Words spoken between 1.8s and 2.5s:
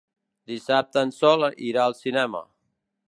al cinema.